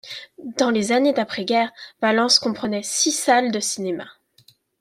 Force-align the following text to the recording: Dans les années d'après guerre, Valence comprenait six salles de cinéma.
Dans 0.57 0.71
les 0.71 0.91
années 0.91 1.13
d'après 1.13 1.45
guerre, 1.45 1.71
Valence 2.01 2.39
comprenait 2.39 2.81
six 2.81 3.11
salles 3.11 3.51
de 3.51 3.59
cinéma. 3.59 4.07